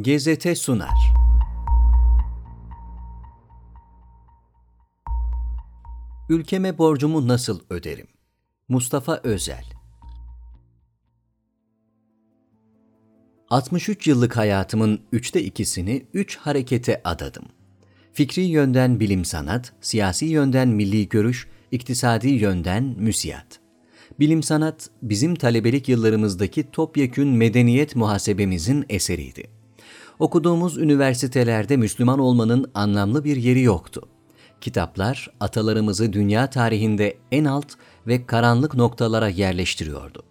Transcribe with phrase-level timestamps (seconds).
[0.00, 1.12] GZT sunar.
[6.28, 8.06] Ülkeme borcumu nasıl öderim?
[8.68, 9.64] Mustafa Özel
[13.50, 17.44] 63 yıllık hayatımın üçte ikisini üç harekete adadım.
[18.12, 23.60] Fikri yönden bilim sanat, siyasi yönden milli görüş, iktisadi yönden müsiyat.
[24.20, 29.57] Bilim sanat, bizim talebelik yıllarımızdaki topyekün medeniyet muhasebemizin eseriydi.
[30.18, 34.08] Okuduğumuz üniversitelerde Müslüman olmanın anlamlı bir yeri yoktu.
[34.60, 37.72] Kitaplar, atalarımızı dünya tarihinde en alt
[38.06, 40.22] ve karanlık noktalara yerleştiriyordu.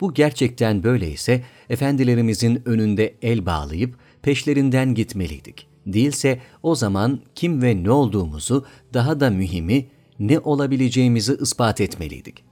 [0.00, 5.66] Bu gerçekten böyleyse, efendilerimizin önünde el bağlayıp peşlerinden gitmeliydik.
[5.86, 9.86] Değilse o zaman kim ve ne olduğumuzu, daha da mühimi
[10.18, 12.44] ne olabileceğimizi ispat etmeliydik.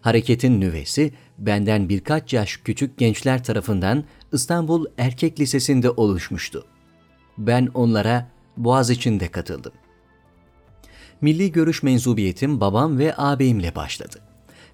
[0.00, 6.64] Hareketin nüvesi benden birkaç yaş küçük gençler tarafından İstanbul Erkek Lisesi'nde oluşmuştu.
[7.38, 9.72] Ben onlara Boğaz içinde katıldım.
[11.20, 14.18] Milli görüş menzubiyetim babam ve ağabeyimle başladı.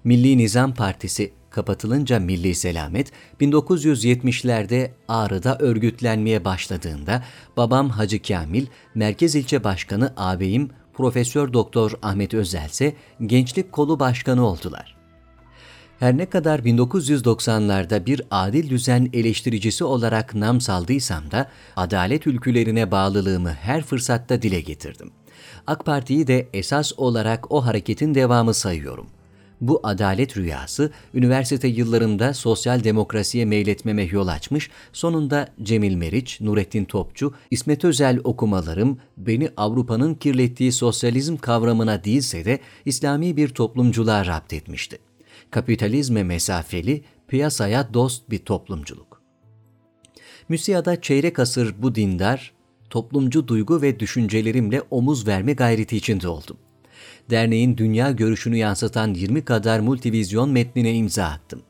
[0.03, 7.23] Milli Nizam Partisi kapatılınca Milli Selamet 1970'lerde Ağrı'da örgütlenmeye başladığında
[7.57, 12.95] babam Hacı Kamil, Merkez İlçe Başkanı ağabeyim Profesör Doktor Ahmet Özel ise
[13.25, 15.00] Gençlik Kolu Başkanı oldular.
[16.01, 23.53] Her ne kadar 1990'larda bir adil düzen eleştiricisi olarak nam saldıysam da adalet ülkülerine bağlılığımı
[23.53, 25.11] her fırsatta dile getirdim.
[25.67, 29.07] AK Parti'yi de esas olarak o hareketin devamı sayıyorum.
[29.61, 37.33] Bu adalet rüyası üniversite yıllarımda sosyal demokrasiye meyletmeme yol açmış, sonunda Cemil Meriç, Nurettin Topçu,
[37.51, 45.10] İsmet Özel okumalarım beni Avrupa'nın kirlettiği sosyalizm kavramına değilse de İslami bir toplumculuğa rapt etmişti
[45.51, 49.21] kapitalizme mesafeli, piyasaya dost bir toplumculuk.
[50.49, 52.53] Müsiyada çeyrek asır bu dindar,
[52.89, 56.57] toplumcu duygu ve düşüncelerimle omuz verme gayreti içinde oldum.
[57.29, 61.61] Derneğin dünya görüşünü yansıtan 20 kadar multivizyon metnine imza attım.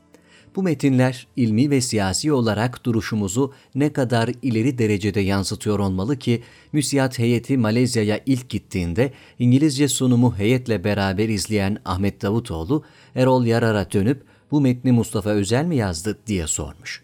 [0.56, 7.20] Bu metinler ilmi ve siyasi olarak duruşumuzu ne kadar ileri derecede yansıtıyor olmalı ki müsiyat
[7.20, 12.84] heyeti Malezya'ya ilk gittiğinde İngilizce sunumu heyetle beraber izleyen Ahmet Davutoğlu
[13.16, 17.04] Erol Yarar'a dönüp bu metni Mustafa Özel mi yazdı diye sormuş.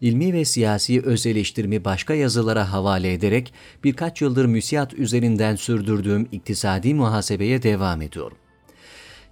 [0.00, 3.52] İlmi ve siyasi öz eleştirimi başka yazılara havale ederek
[3.84, 8.36] birkaç yıldır müsiyat üzerinden sürdürdüğüm iktisadi muhasebeye devam ediyorum.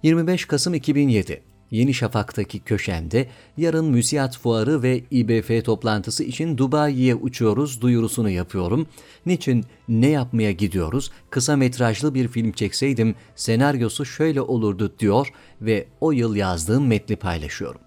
[0.03, 1.41] 25 Kasım 2007
[1.71, 8.87] Yeni Şafak'taki köşemde yarın müsiyat fuarı ve İBF toplantısı için Dubai'ye uçuyoruz duyurusunu yapıyorum.
[9.25, 11.11] Niçin ne yapmaya gidiyoruz?
[11.29, 15.27] Kısa metrajlı bir film çekseydim senaryosu şöyle olurdu diyor
[15.61, 17.81] ve o yıl yazdığım metni paylaşıyorum.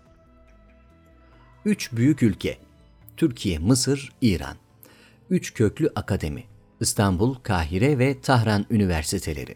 [1.65, 2.59] Üç büyük ülke
[3.17, 4.57] Türkiye, Mısır, İran.
[5.31, 6.45] Üç köklü akademi
[6.81, 9.55] İstanbul, Kahire ve Tahran üniversiteleri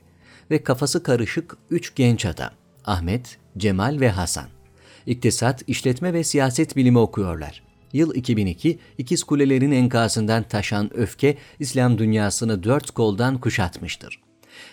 [0.51, 2.51] ve kafası karışık üç genç adam
[2.85, 4.49] Ahmet, Cemal ve Hasan.
[5.07, 7.63] İktisat, işletme ve siyaset bilimi okuyorlar.
[7.93, 14.21] Yıl 2002, İkiz Kulelerin enkazından taşan öfke İslam dünyasını dört koldan kuşatmıştır.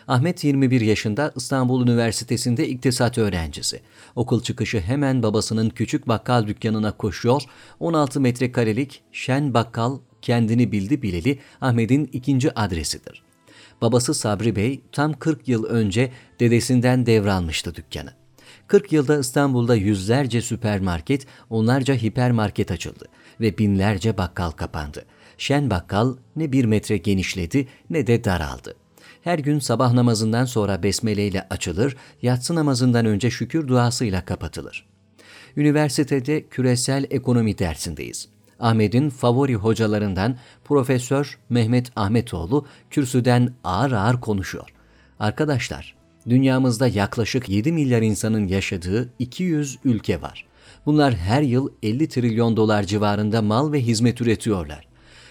[0.08, 3.82] Ahmet 21 yaşında İstanbul Üniversitesi'nde iktisat öğrencisi.
[4.16, 7.42] Okul çıkışı hemen babasının küçük bakkal dükkanına koşuyor,
[7.80, 13.24] 16 metrekarelik şen bakkal kendini bildi bileli Ahmet'in ikinci adresidir.
[13.82, 18.21] Babası Sabri Bey tam 40 yıl önce dedesinden devralmıştı dükkanı.
[18.72, 23.06] 40 yılda İstanbul'da yüzlerce süpermarket, onlarca hipermarket açıldı
[23.40, 25.06] ve binlerce bakkal kapandı.
[25.38, 28.76] Şen bakkal ne bir metre genişledi ne de daraldı.
[29.22, 34.86] Her gün sabah namazından sonra besmele ile açılır, yatsı namazından önce şükür duasıyla kapatılır.
[35.58, 38.30] Üniversitede küresel ekonomi dersindeyiz.
[38.60, 44.70] Ahmet'in favori hocalarından Profesör Mehmet Ahmetoğlu kürsüden ağır ağır konuşuyor.
[45.20, 50.46] Arkadaşlar, dünyamızda yaklaşık 7 milyar insanın yaşadığı 200 ülke var.
[50.86, 54.88] Bunlar her yıl 50 trilyon dolar civarında mal ve hizmet üretiyorlar.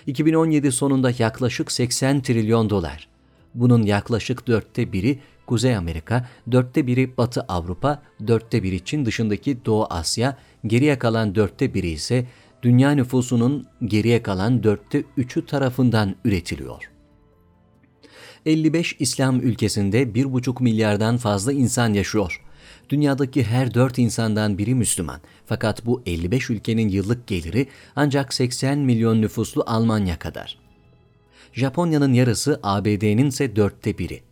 [0.06, 3.09] 2017 sonunda yaklaşık 80 trilyon dolar.
[3.54, 9.86] Bunun yaklaşık dörtte biri Kuzey Amerika, dörtte biri Batı Avrupa, dörtte biri Çin dışındaki Doğu
[9.91, 10.36] Asya,
[10.66, 12.27] geriye kalan dörtte biri ise
[12.63, 16.91] dünya nüfusunun geriye kalan dörtte üçü tarafından üretiliyor.
[18.47, 22.42] 55 İslam ülkesinde 1,5 milyardan fazla insan yaşıyor.
[22.89, 25.21] Dünyadaki her 4 insandan biri Müslüman.
[25.47, 27.66] Fakat bu 55 ülkenin yıllık geliri
[27.97, 30.59] ancak 80 milyon nüfuslu Almanya kadar.
[31.53, 34.22] Japonya'nın yarısı ABD'nin ise dörtte biri.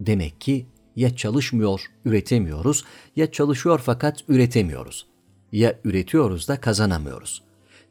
[0.00, 0.66] Demek ki
[0.96, 2.84] ya çalışmıyor, üretemiyoruz
[3.16, 5.06] ya çalışıyor fakat üretemiyoruz.
[5.52, 7.42] Ya üretiyoruz da kazanamıyoruz.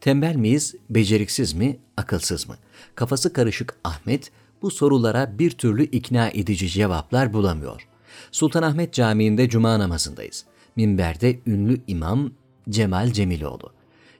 [0.01, 2.55] Tembel miyiz, beceriksiz mi, akılsız mı?
[2.95, 4.31] Kafası karışık Ahmet
[4.65, 7.87] bu sorulara bir türlü ikna edici cevaplar bulamıyor.
[8.31, 10.45] Sultanahmet Camii'nde cuma namazındayız.
[10.75, 12.31] Minberde ünlü imam
[12.69, 13.73] Cemal Cemiloğlu.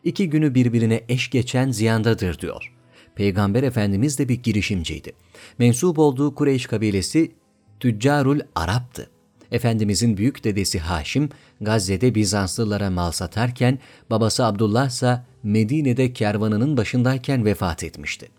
[0.03, 2.73] İki günü birbirine eş geçen ziyandadır diyor.
[3.15, 5.13] Peygamber Efendimiz de bir girişimciydi.
[5.59, 7.31] Mensup olduğu Kureyş kabilesi
[7.79, 9.09] Tüccarul Arap'tı.
[9.51, 11.29] Efendimizin büyük dedesi Haşim,
[11.61, 18.29] Gazze'de Bizanslılara mal satarken, babası Abdullah ise Medine'de kervanının başındayken vefat etmişti.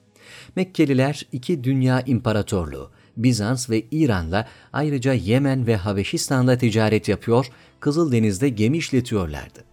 [0.56, 7.46] Mekkeliler iki dünya imparatorluğu, Bizans ve İran'la ayrıca Yemen ve Habeşistan'la ticaret yapıyor,
[7.80, 9.64] Kızıldeniz'de gemi işletiyorlardı.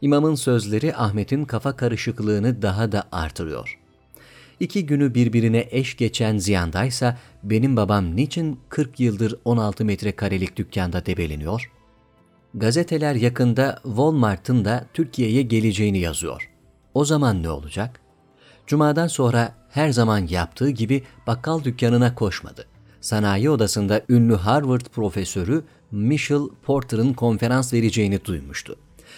[0.00, 3.78] İmamın sözleri Ahmet'in kafa karışıklığını daha da artırıyor.
[4.60, 11.72] İki günü birbirine eş geçen ziyandaysa benim babam niçin 40 yıldır 16 metrekarelik dükkanda debeleniyor?
[12.54, 16.50] Gazeteler yakında Walmart'ın da Türkiye'ye geleceğini yazıyor.
[16.94, 18.00] O zaman ne olacak?
[18.68, 22.66] Cuma'dan sonra her zaman yaptığı gibi bakkal dükkanına koşmadı.
[23.00, 28.76] Sanayi odasında ünlü Harvard profesörü Michel Porter'ın konferans vereceğini duymuştu.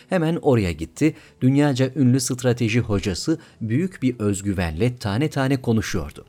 [0.08, 1.16] Hemen oraya gitti.
[1.40, 6.24] Dünyaca ünlü strateji hocası büyük bir özgüvenle tane tane konuşuyordu.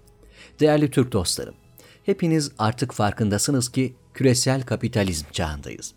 [0.60, 1.56] Değerli Türk dostlarım,
[2.04, 5.94] hepiniz artık farkındasınız ki küresel kapitalizm çağındayız.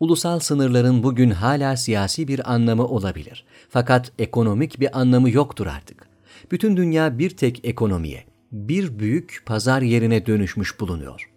[0.00, 3.44] Ulusal sınırların bugün hala siyasi bir anlamı olabilir.
[3.70, 6.13] Fakat ekonomik bir anlamı yoktur artık.
[6.54, 11.30] Bütün dünya bir tek ekonomiye, bir büyük pazar yerine dönüşmüş bulunuyor.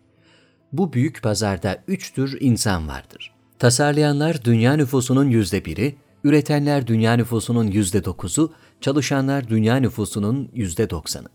[0.73, 3.33] Bu büyük pazarda üç tür insan vardır.
[3.59, 11.27] Tasarlayanlar dünya nüfusunun yüzde biri, üretenler dünya nüfusunun yüzde dokuzu, çalışanlar dünya nüfusunun yüzde doksanı.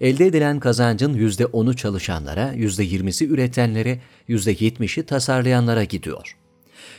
[0.00, 6.36] Elde edilen kazancın yüzde onu çalışanlara, yüzde yirmisi üretenlere, yüzde yetmişi tasarlayanlara gidiyor.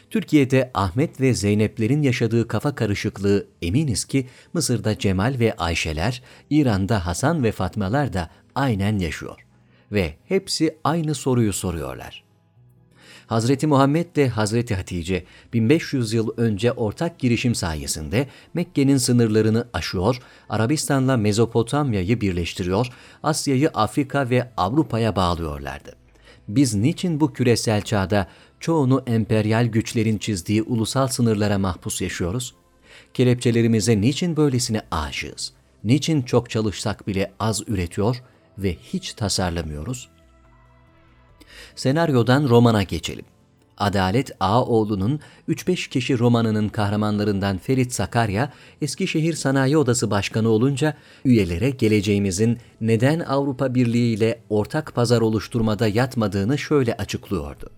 [0.10, 7.44] Türkiye'de Ahmet ve Zeynep'lerin yaşadığı kafa karışıklığı eminiz ki Mısır'da Cemal ve Ayşeler, İran'da Hasan
[7.44, 9.46] ve Fatmalar da aynen yaşıyor.
[9.92, 12.30] Ve hepsi aynı soruyu soruyorlar.
[13.30, 15.24] Hazreti Muhammed ve Hazreti Hatice
[15.54, 22.88] 1500 yıl önce ortak girişim sayesinde Mekke'nin sınırlarını aşıyor, Arabistan'la Mezopotamya'yı birleştiriyor,
[23.24, 25.96] Asya'yı Afrika ve Avrupa'ya bağlıyorlardı.
[26.48, 28.28] Biz niçin bu küresel çağda
[28.60, 32.56] çoğunu emperyal güçlerin çizdiği ulusal sınırlara mahpus yaşıyoruz?
[33.14, 35.54] Kelepçelerimize niçin böylesine aşığız?
[35.84, 38.24] Niçin çok çalışsak bile az üretiyor
[38.58, 40.20] ve hiç tasarlamıyoruz?''
[41.76, 43.26] Senaryodan romana geçelim.
[43.78, 45.20] Adalet Ağaoğlu'nun
[45.50, 53.76] 3-5 kişi romanının kahramanlarından Ferit Sakarya, Eskişehir Sanayi Odası Başkanı olunca üyelere geleceğimizin neden Avrupa
[53.76, 57.70] Birliği ile ortak pazar oluşturmada yatmadığını şöyle açıklıyordu.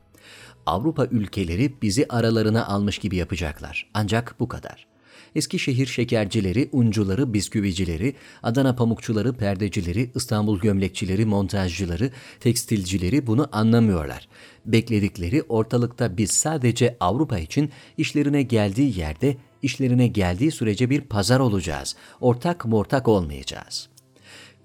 [0.65, 3.89] Avrupa ülkeleri bizi aralarına almış gibi yapacaklar.
[3.93, 4.91] Ancak bu kadar.
[5.35, 14.27] Eskişehir şekercileri, uncuları, bisküvicileri, Adana pamukçuları, perdecileri, İstanbul gömlekçileri, montajcıları, tekstilcileri bunu anlamıyorlar.
[14.65, 21.95] Bekledikleri ortalıkta biz sadece Avrupa için işlerine geldiği yerde, işlerine geldiği sürece bir pazar olacağız.
[22.21, 23.89] Ortak mortak olmayacağız.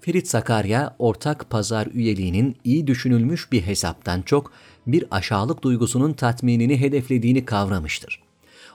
[0.01, 4.51] Ferit Sakarya, ortak pazar üyeliğinin iyi düşünülmüş bir hesaptan çok
[4.87, 8.23] bir aşağılık duygusunun tatminini hedeflediğini kavramıştır.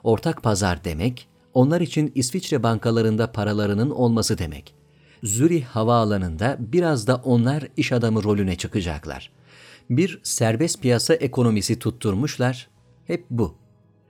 [0.03, 4.75] Ortak pazar demek, onlar için İsviçre bankalarında paralarının olması demek.
[5.23, 9.31] Zürih havaalanında biraz da onlar iş adamı rolüne çıkacaklar.
[9.91, 12.69] Bir serbest piyasa ekonomisi tutturmuşlar.
[13.07, 13.55] Hep bu.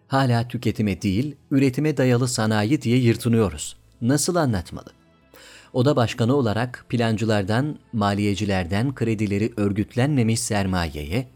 [0.09, 3.77] Hala tüketime değil, üretime dayalı sanayi diye yırtınıyoruz.
[4.01, 4.91] Nasıl anlatmalı?
[5.73, 11.29] Oda başkanı olarak plancılardan, maliyecilerden kredileri örgütlenmemiş sermayeye,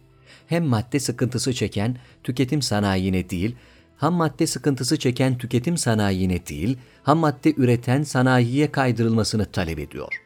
[0.46, 3.56] hem madde sıkıntısı çeken tüketim sanayine değil,
[3.96, 10.22] ham madde sıkıntısı çeken tüketim sanayine değil, ham madde üreten sanayiye kaydırılmasını talep ediyor.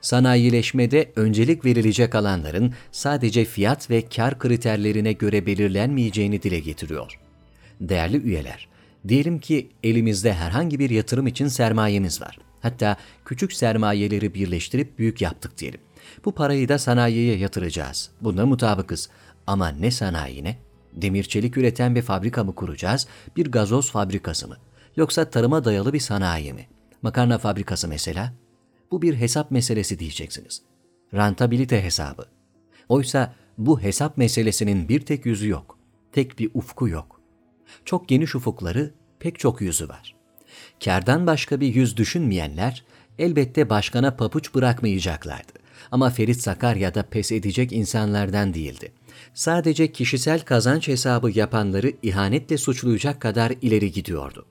[0.00, 7.18] Sanayileşmede öncelik verilecek alanların sadece fiyat ve kar kriterlerine göre belirlenmeyeceğini dile getiriyor.
[7.80, 8.68] Değerli üyeler,
[9.08, 12.38] diyelim ki elimizde herhangi bir yatırım için sermayemiz var.
[12.60, 15.80] Hatta küçük sermayeleri birleştirip büyük yaptık diyelim.
[16.24, 18.10] Bu parayı da sanayiye yatıracağız.
[18.20, 19.08] Buna mutabıkız.
[19.46, 20.58] Ama ne sanayine?
[20.92, 23.06] Demir çelik üreten bir fabrika mı kuracağız,
[23.36, 24.56] bir gazoz fabrikası mı?
[24.96, 26.66] Yoksa tarıma dayalı bir sanayi mi?
[27.02, 28.32] Makarna fabrikası mesela?
[28.90, 30.62] Bu bir hesap meselesi diyeceksiniz.
[31.14, 32.24] Rentabilite hesabı.
[32.88, 35.78] Oysa bu hesap meselesinin bir tek yüzü yok.
[36.12, 37.20] Tek bir ufku yok.
[37.84, 40.14] Çok geniş ufukları, pek çok yüzü var.
[40.84, 42.84] Kardan başka bir yüz düşünmeyenler
[43.18, 45.52] elbette başkana papuç bırakmayacaklardı.
[45.90, 48.92] Ama Ferit Sakarya da pes edecek insanlardan değildi
[49.34, 54.46] sadece kişisel kazanç hesabı yapanları ihanetle suçlayacak kadar ileri gidiyordu.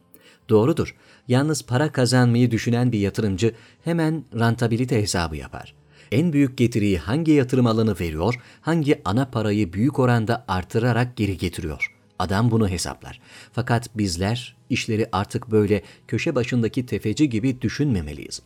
[0.49, 0.95] Doğrudur.
[1.27, 3.53] Yalnız para kazanmayı düşünen bir yatırımcı
[3.83, 5.73] hemen rentabilite hesabı yapar.
[6.11, 11.95] En büyük getiriyi hangi yatırım alanı veriyor, hangi ana parayı büyük oranda artırarak geri getiriyor.
[12.19, 13.21] Adam bunu hesaplar.
[13.51, 18.41] Fakat bizler işleri artık böyle köşe başındaki tefeci gibi düşünmemeliyiz.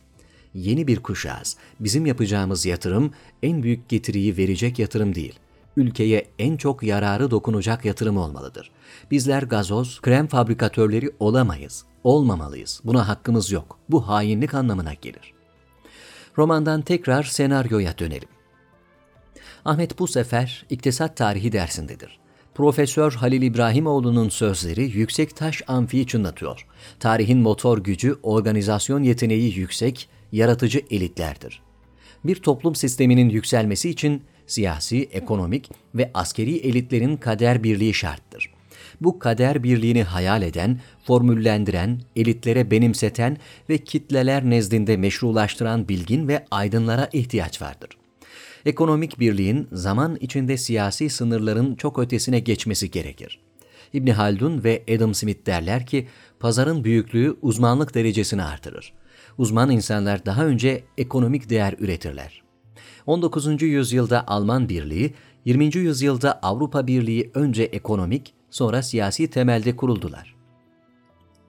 [0.54, 1.56] Yeni bir kuşağız.
[1.80, 5.38] Bizim yapacağımız yatırım en büyük getiriyi verecek yatırım değil
[5.76, 8.70] ülkeye en çok yararı dokunacak yatırım olmalıdır.
[9.10, 12.80] Bizler gazoz, krem fabrikatörleri olamayız, olmamalıyız.
[12.84, 13.78] Buna hakkımız yok.
[13.88, 15.34] Bu hainlik anlamına gelir.
[16.38, 18.28] Romandan tekrar senaryoya dönelim.
[19.64, 22.18] Ahmet bu sefer iktisat tarihi dersindedir.
[22.54, 26.66] Profesör Halil İbrahimoğlu'nun sözleri yüksek taş amfiyi çınlatıyor.
[27.00, 31.62] Tarihin motor gücü, organizasyon yeteneği yüksek, yaratıcı elitlerdir.
[32.24, 38.50] Bir toplum sisteminin yükselmesi için siyasi, ekonomik ve askeri elitlerin kader birliği şarttır.
[39.00, 43.36] Bu kader birliğini hayal eden, formüllendiren, elitlere benimseten
[43.68, 47.88] ve kitleler nezdinde meşrulaştıran bilgin ve aydınlara ihtiyaç vardır.
[48.66, 53.40] Ekonomik birliğin zaman içinde siyasi sınırların çok ötesine geçmesi gerekir.
[53.92, 56.08] İbni Haldun ve Adam Smith derler ki,
[56.40, 58.92] pazarın büyüklüğü uzmanlık derecesini artırır.
[59.38, 62.45] Uzman insanlar daha önce ekonomik değer üretirler.
[63.06, 63.62] 19.
[63.62, 65.76] yüzyılda Alman Birliği, 20.
[65.76, 70.36] yüzyılda Avrupa Birliği önce ekonomik, sonra siyasi temelde kuruldular.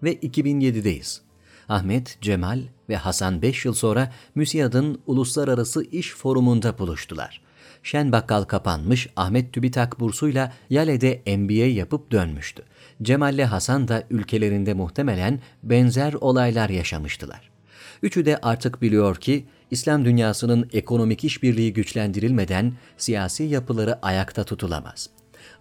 [0.03, 1.21] Ve 2007'deyiz.
[1.69, 2.59] Ahmet, Cemal
[2.89, 7.41] ve Hasan 5 yıl sonra MÜSİAD'ın Uluslararası İş Forumu'nda buluştular.
[7.83, 12.63] Şen Bakkal kapanmış, Ahmet TÜBİTAK bursuyla Yale'de MBA yapıp dönmüştü.
[13.01, 17.56] Cemal ile Hasan da ülkelerinde muhtemelen benzer olaylar yaşamıştılar.
[18.03, 25.09] Üçü de artık biliyor ki İslam dünyasının ekonomik işbirliği güçlendirilmeden siyasi yapıları ayakta tutulamaz.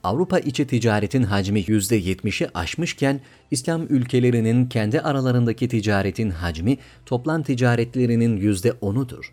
[0.04, 9.24] Avrupa içi ticaretin hacmi %70'i aşmışken İslam ülkelerinin kendi aralarındaki ticaretin hacmi toplam ticaretlerinin %10'udur.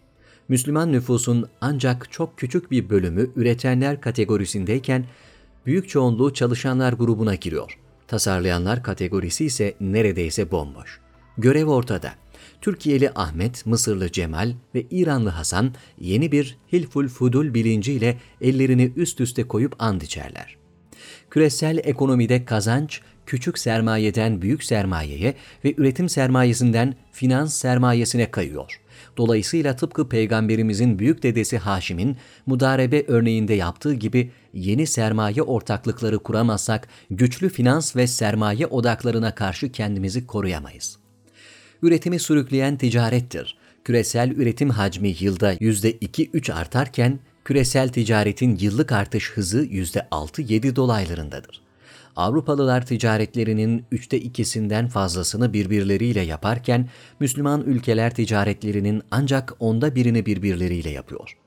[0.48, 5.06] Müslüman nüfusun ancak çok küçük bir bölümü üretenler kategorisindeyken
[5.66, 7.80] büyük çoğunluğu çalışanlar grubuna giriyor.
[8.08, 11.00] Tasarlayanlar kategorisi ise neredeyse bomboş.
[11.38, 12.23] Görev ortada.
[12.64, 19.44] Türkiye'li Ahmet, Mısırlı Cemal ve İranlı Hasan yeni bir hilful fudul bilinciyle ellerini üst üste
[19.44, 20.58] koyup and içerler.
[21.30, 25.34] Küresel ekonomide kazanç, küçük sermayeden büyük sermayeye
[25.66, 28.82] ve üretim sermayesinden finans sermayesine kayıyor.
[29.18, 37.50] Dolayısıyla tıpkı Peygamberimizin büyük dedesi Haşim'in mudarebe örneğinde yaptığı gibi yeni sermaye ortaklıkları kuramazsak güçlü
[37.50, 41.03] finans ve sermaye odaklarına karşı kendimizi koruyamayız
[41.84, 43.58] üretimi sürükleyen ticarettir.
[43.84, 51.62] Küresel üretim hacmi yılda %2-3 artarken küresel ticaretin yıllık artış hızı %6-7 dolaylarındadır.
[52.16, 61.38] Avrupalılar ticaretlerinin üçte ikisinden fazlasını birbirleriyle yaparken Müslüman ülkeler ticaretlerinin ancak onda birini birbirleriyle yapıyor.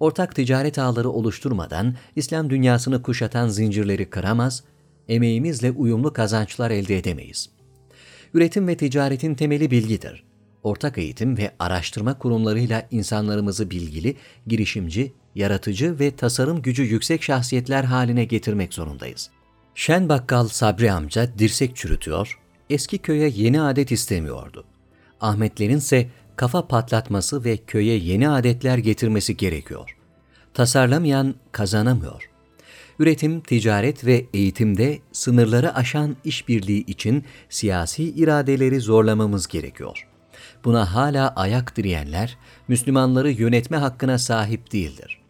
[0.00, 4.64] Ortak ticaret ağları oluşturmadan İslam dünyasını kuşatan zincirleri kıramaz,
[5.08, 7.55] emeğimizle uyumlu kazançlar elde edemeyiz.
[8.36, 10.24] Üretim ve ticaretin temeli bilgidir.
[10.62, 14.16] Ortak eğitim ve araştırma kurumlarıyla insanlarımızı bilgili,
[14.46, 19.30] girişimci, yaratıcı ve tasarım gücü yüksek şahsiyetler haline getirmek zorundayız.
[19.74, 22.38] Şen Bakkal Sabri amca dirsek çürütüyor,
[22.70, 24.64] eski köye yeni adet istemiyordu.
[25.20, 29.96] Ahmetlerin ise kafa patlatması ve köye yeni adetler getirmesi gerekiyor.
[30.54, 32.35] Tasarlamayan kazanamıyor
[32.98, 40.08] üretim, ticaret ve eğitimde sınırları aşan işbirliği için siyasi iradeleri zorlamamız gerekiyor.
[40.64, 42.38] Buna hala ayak direyenler,
[42.68, 45.20] Müslümanları yönetme hakkına sahip değildir.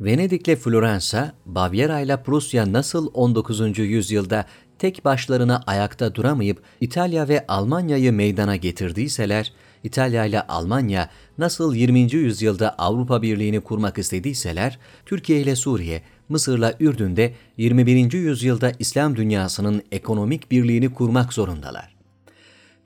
[0.00, 3.78] Venedik'le Floransa, Bavyera ile Prusya nasıl 19.
[3.78, 4.46] yüzyılda
[4.78, 9.52] tek başlarına ayakta duramayıp İtalya ve Almanya'yı meydana getirdiyseler,
[9.84, 12.00] İtalya ile Almanya nasıl 20.
[12.00, 18.12] yüzyılda Avrupa Birliği'ni kurmak istediyseler, Türkiye ile Suriye Mısır'la Ürdün'de 21.
[18.12, 21.94] yüzyılda İslam dünyasının ekonomik birliğini kurmak zorundalar.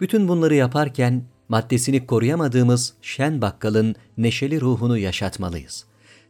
[0.01, 5.85] Bütün bunları yaparken maddesini koruyamadığımız şen bakkalın neşeli ruhunu yaşatmalıyız.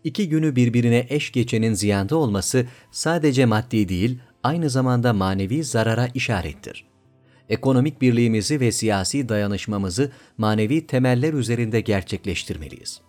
[0.05, 6.85] İki günü birbirine eş geçenin ziyanda olması sadece maddi değil, aynı zamanda manevi zarara işarettir.
[7.49, 13.01] Ekonomik birliğimizi ve siyasi dayanışmamızı manevi temeller üzerinde gerçekleştirmeliyiz.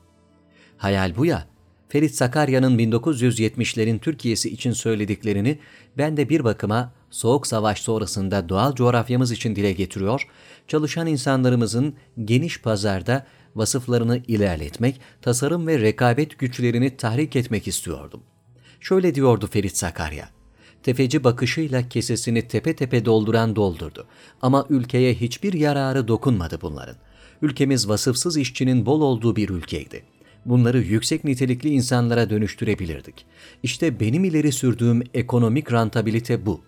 [0.77, 1.47] Hayal bu ya,
[1.89, 5.59] Ferit Sakarya'nın 1970'lerin Türkiye'si için söylediklerini
[5.97, 10.27] ben de bir bakıma Soğuk Savaş sonrasında doğal coğrafyamız için dile getiriyor,
[10.67, 11.93] çalışan insanlarımızın
[12.25, 18.23] geniş pazarda vasıflarını ilerletmek, tasarım ve rekabet güçlerini tahrik etmek istiyordum.
[18.79, 20.29] Şöyle diyordu Ferit Sakarya,
[20.83, 24.07] Tefeci bakışıyla kesesini tepe tepe dolduran doldurdu.
[24.41, 26.95] Ama ülkeye hiçbir yararı dokunmadı bunların.
[27.41, 30.03] Ülkemiz vasıfsız işçinin bol olduğu bir ülkeydi.
[30.45, 33.25] Bunları yüksek nitelikli insanlara dönüştürebilirdik.
[33.63, 36.61] İşte benim ileri sürdüğüm ekonomik rantabilite bu.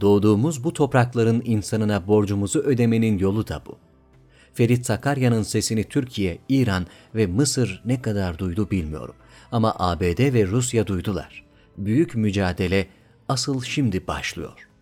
[0.00, 3.76] Doğduğumuz bu toprakların insanına borcumuzu ödemenin yolu da bu.
[4.54, 9.14] Ferit Sakarya'nın sesini Türkiye, İran ve Mısır ne kadar duydu bilmiyorum.
[9.52, 11.44] Ama ABD ve Rusya duydular.
[11.78, 12.86] Büyük mücadele
[13.28, 14.73] asıl şimdi başlıyor.''